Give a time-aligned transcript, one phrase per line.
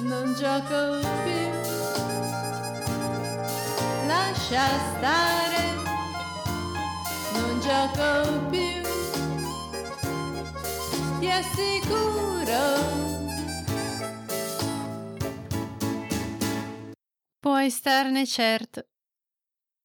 [0.00, 1.50] non gioco più.
[4.06, 5.74] Lascia stare,
[7.34, 8.80] non gioco più.
[11.18, 12.90] Ti assicuro.
[17.38, 18.88] Puoi starne certo.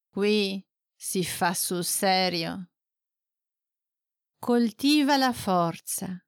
[0.09, 0.65] Qui
[0.95, 2.69] si fa sul serio.
[4.39, 6.23] Coltiva la forza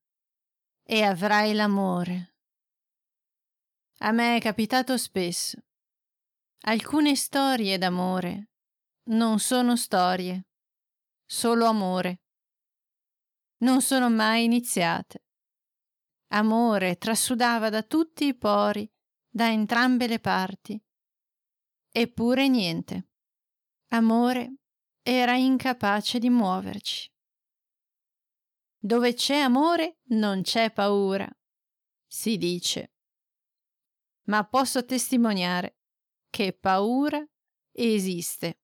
[0.84, 2.36] e avrai l'amore.
[4.02, 5.57] A me è capitato spesso.
[6.65, 8.51] Alcune storie d'amore
[9.05, 10.50] non sono storie,
[11.25, 12.21] solo amore.
[13.61, 15.25] Non sono mai iniziate.
[16.33, 18.88] Amore trasudava da tutti i pori,
[19.28, 20.79] da entrambe le parti.
[21.89, 23.10] Eppure niente.
[23.93, 24.57] Amore
[25.02, 27.11] era incapace di muoverci.
[28.77, 31.27] Dove c'è amore non c'è paura,
[32.05, 32.91] si dice
[34.27, 35.77] ma posso testimoniare
[36.30, 37.25] che paura
[37.71, 38.61] esiste.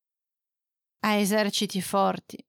[0.99, 2.45] Ha eserciti forti,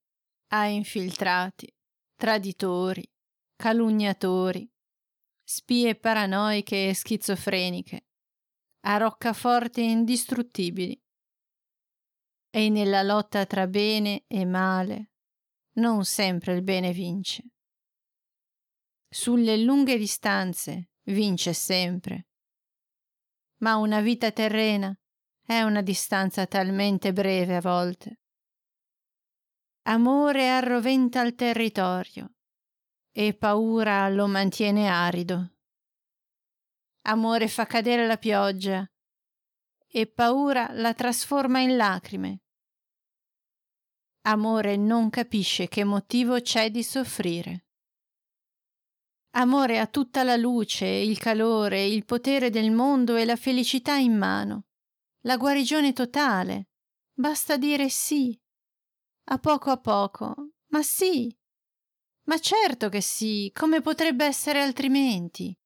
[0.52, 1.72] ha infiltrati,
[2.14, 3.08] traditori,
[3.56, 4.70] calunniatori,
[5.42, 8.06] spie paranoiche e schizofreniche,
[8.86, 11.00] ha roccaforti indistruttibili.
[12.50, 15.10] E nella lotta tra bene e male
[15.78, 17.50] non sempre il bene vince.
[19.08, 22.28] Sulle lunghe distanze vince sempre
[23.64, 24.94] ma una vita terrena
[25.40, 28.20] è una distanza talmente breve a volte.
[29.86, 32.34] Amore arroventa il territorio
[33.10, 35.54] e paura lo mantiene arido.
[37.06, 38.86] Amore fa cadere la pioggia
[39.88, 42.42] e paura la trasforma in lacrime.
[44.26, 47.64] Amore non capisce che motivo c'è di soffrire.
[49.36, 54.16] Amore ha tutta la luce, il calore, il potere del mondo e la felicità in
[54.16, 54.66] mano.
[55.22, 56.68] La guarigione totale.
[57.12, 58.40] Basta dire sì.
[59.30, 60.50] A poco a poco.
[60.68, 61.36] Ma sì.
[62.26, 63.50] Ma certo che sì.
[63.52, 65.56] Come potrebbe essere altrimenti?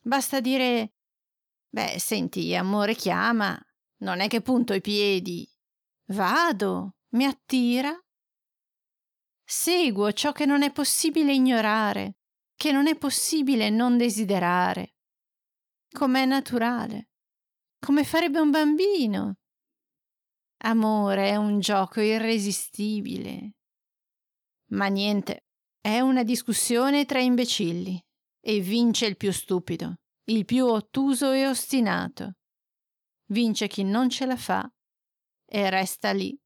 [0.00, 0.94] Basta dire
[1.70, 3.60] Beh, senti, amore chiama.
[4.02, 5.44] Non è che punto i piedi.
[6.12, 6.98] Vado.
[7.14, 7.92] Mi attira.
[9.44, 12.17] Seguo ciò che non è possibile ignorare
[12.58, 14.96] che non è possibile non desiderare,
[15.88, 17.10] com'è naturale,
[17.78, 19.36] come farebbe un bambino.
[20.64, 23.52] Amore è un gioco irresistibile.
[24.70, 25.44] Ma niente,
[25.80, 28.04] è una discussione tra imbecilli
[28.40, 32.38] e vince il più stupido, il più ottuso e ostinato.
[33.26, 34.68] Vince chi non ce la fa
[35.46, 36.36] e resta lì.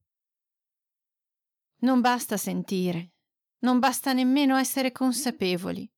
[1.77, 3.13] Non basta sentire,
[3.61, 5.91] non basta nemmeno essere consapevoli.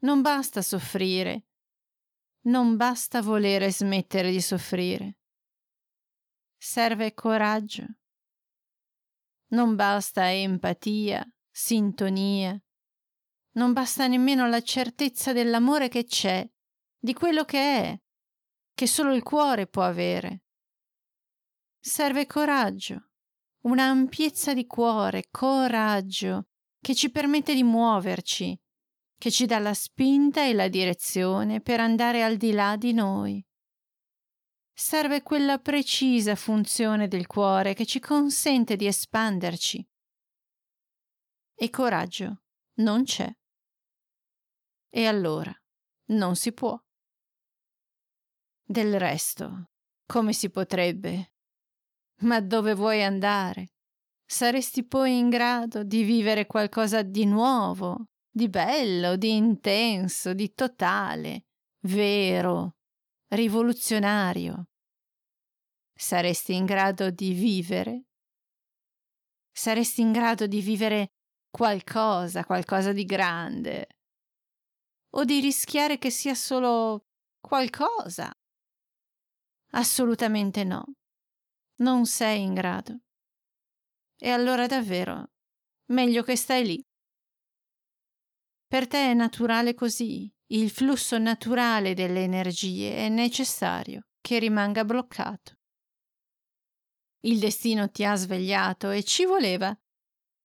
[0.00, 1.46] Non basta soffrire.
[2.42, 5.18] Non basta volere smettere di soffrire.
[6.56, 7.84] Serve coraggio.
[9.48, 12.56] Non basta empatia, sintonia.
[13.52, 16.48] Non basta nemmeno la certezza dell'amore che c'è,
[16.96, 18.00] di quello che è,
[18.74, 20.44] che solo il cuore può avere.
[21.80, 23.10] Serve coraggio,
[23.62, 28.60] una ampiezza di cuore, coraggio, che ci permette di muoverci,
[29.18, 33.44] che ci dà la spinta e la direzione per andare al di là di noi.
[34.72, 39.84] Serve quella precisa funzione del cuore che ci consente di espanderci.
[41.56, 42.42] E coraggio
[42.76, 43.28] non c'è.
[44.88, 45.52] E allora
[46.10, 46.80] non si può.
[48.64, 49.70] Del resto,
[50.06, 51.32] come si potrebbe?
[52.20, 53.72] Ma dove vuoi andare?
[54.24, 61.46] Saresti poi in grado di vivere qualcosa di nuovo, di bello, di intenso, di totale,
[61.80, 62.76] vero,
[63.30, 64.68] rivoluzionario.
[65.92, 68.04] Saresti in grado di vivere?
[69.50, 71.14] Saresti in grado di vivere
[71.50, 73.88] qualcosa, qualcosa di grande?
[75.14, 77.06] O di rischiare che sia solo
[77.40, 78.32] qualcosa?
[79.72, 80.84] Assolutamente no.
[81.80, 83.00] Non sei in grado.
[84.16, 85.32] E allora davvero,
[85.86, 86.87] meglio che stai lì
[88.68, 95.56] per te è naturale così, il flusso naturale delle energie è necessario che rimanga bloccato.
[97.20, 99.76] Il destino ti ha svegliato e ci voleva,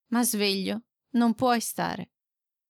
[0.07, 2.11] ma sveglio non puoi stare.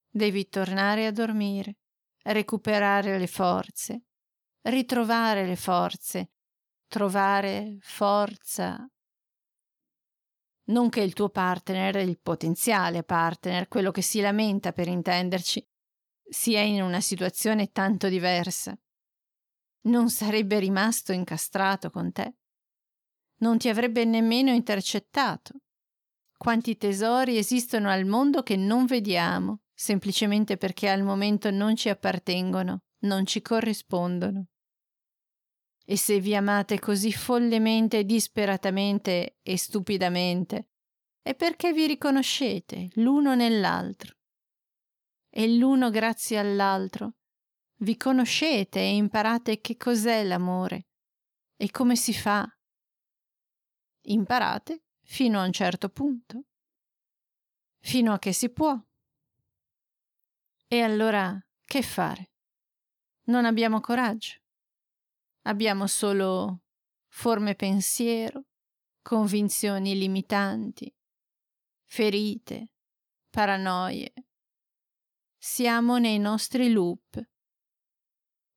[0.09, 1.77] Devi tornare a dormire,
[2.23, 4.05] recuperare le forze,
[4.61, 6.31] ritrovare le forze,
[6.87, 8.87] trovare forza
[10.65, 15.65] non che il tuo partner, il potenziale partner, quello che si lamenta per intenderci,
[16.29, 18.77] sia in una situazione tanto diversa.
[19.85, 22.35] non sarebbe rimasto incastrato con te.
[23.39, 25.59] Non ti avrebbe nemmeno intercettato.
[26.37, 32.83] Quanti tesori esistono al mondo che non vediamo, semplicemente perché al momento non ci appartengono,
[32.99, 34.47] non ci corrispondono.
[35.85, 40.69] E se vi amate così follemente, disperatamente e stupidamente,
[41.21, 44.15] è perché vi riconoscete l'uno nell'altro.
[45.29, 47.15] E l'uno grazie all'altro
[47.83, 50.87] vi conoscete e imparate che cos'è l'amore
[51.57, 52.47] e come si fa.
[54.05, 56.45] Imparate fino a un certo punto,
[57.79, 58.77] fino a che si può.
[60.67, 62.31] E allora che fare?
[63.25, 64.42] Non abbiamo coraggio.
[65.45, 66.61] Abbiamo solo
[67.09, 68.45] forme pensiero,
[69.01, 70.93] convinzioni limitanti,
[71.83, 72.71] ferite,
[73.29, 74.13] paranoie.
[75.37, 77.21] Siamo nei nostri loop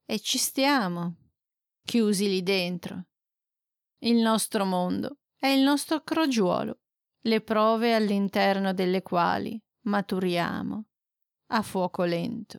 [0.04, 1.16] e ci stiamo,
[1.82, 3.08] chiusi lì dentro.
[3.98, 6.78] Il nostro mondo è il nostro crogiuolo,
[7.22, 10.84] le prove all'interno delle quali maturiamo
[11.46, 12.58] a fuoco lento.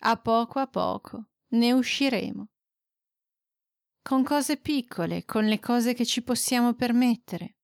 [0.00, 2.48] A poco a poco ne usciremo.
[4.06, 7.56] Con cose piccole, con le cose che ci possiamo permettere.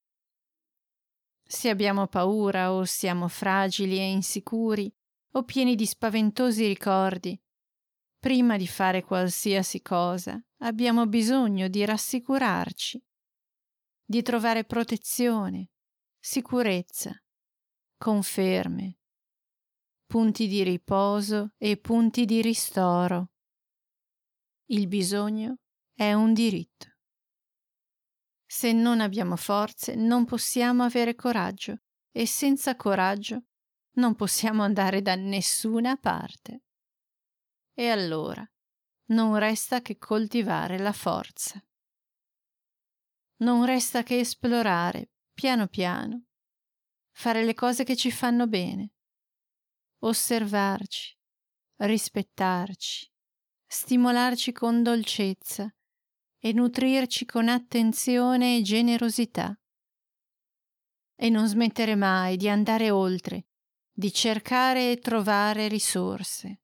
[1.40, 4.92] Se abbiamo paura o siamo fragili e insicuri
[5.34, 7.40] o pieni di spaventosi ricordi,
[8.18, 13.00] Prima di fare qualsiasi cosa abbiamo bisogno di rassicurarci,
[14.04, 15.70] di trovare protezione,
[16.18, 17.12] sicurezza,
[17.96, 18.98] conferme,
[20.06, 23.30] punti di riposo e punti di ristoro.
[24.66, 25.61] Il bisogno
[26.02, 26.96] è un diritto.
[28.44, 31.76] Se non abbiamo forze non possiamo avere coraggio
[32.10, 33.44] e senza coraggio
[33.92, 36.64] non possiamo andare da nessuna parte.
[37.72, 38.44] E allora
[39.10, 41.64] non resta che coltivare la forza.
[43.36, 46.24] Non resta che esplorare, piano piano,
[47.12, 48.92] fare le cose che ci fanno bene,
[50.00, 51.16] osservarci,
[51.76, 53.10] rispettarci,
[53.66, 55.72] stimolarci con dolcezza
[56.42, 59.56] e nutrirci con attenzione e generosità.
[61.14, 63.46] E non smettere mai di andare oltre,
[63.92, 66.62] di cercare e trovare risorse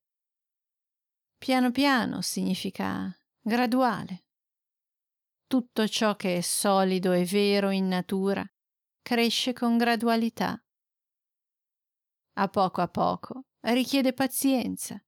[1.39, 4.25] Piano piano significa graduale.
[5.47, 8.45] Tutto ciò che è solido e vero in natura
[9.01, 10.61] cresce con gradualità.
[12.35, 15.01] A poco a poco richiede pazienza,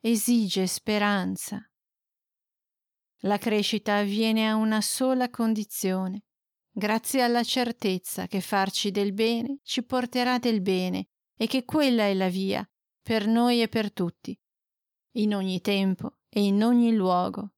[0.00, 1.70] esige speranza.
[3.20, 6.24] La crescita avviene a una sola condizione,
[6.70, 12.14] grazie alla certezza che farci del bene ci porterà del bene e che quella è
[12.14, 12.68] la via
[13.00, 14.38] per noi e per tutti
[15.16, 17.54] in ogni tempo e in ogni luogo.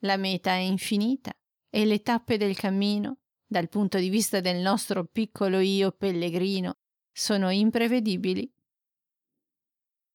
[0.00, 1.32] La meta è infinita
[1.70, 6.78] e le tappe del cammino, dal punto di vista del nostro piccolo io pellegrino,
[7.10, 8.50] sono imprevedibili.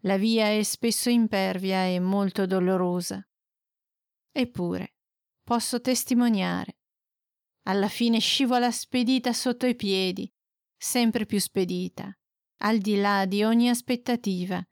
[0.02, 3.28] La via è spesso impervia e molto dolorosa.
[4.40, 4.94] Eppure,
[5.42, 6.78] posso testimoniare.
[7.64, 10.32] Alla fine scivola spedita sotto i piedi,
[10.78, 12.16] sempre più spedita,
[12.58, 14.64] al di là di ogni aspettativa,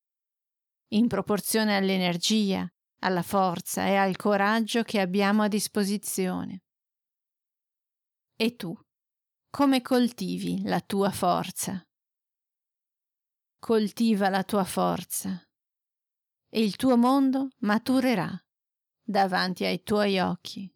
[0.89, 6.61] in proporzione all'energia, alla forza e al coraggio che abbiamo a disposizione.
[8.35, 8.71] E tu,
[9.49, 11.83] come coltivi la tua forza?
[13.57, 15.43] Coltiva la tua forza
[16.49, 18.39] e il tuo mondo maturerà
[19.05, 20.69] davanti ai tuoi occhi.